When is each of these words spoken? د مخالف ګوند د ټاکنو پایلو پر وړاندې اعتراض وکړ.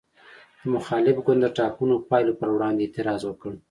د 0.61 0.63
مخالف 0.75 1.17
ګوند 1.25 1.41
د 1.43 1.47
ټاکنو 1.57 1.95
پایلو 2.09 2.37
پر 2.39 2.49
وړاندې 2.55 2.81
اعتراض 2.85 3.21
وکړ. 3.25 3.51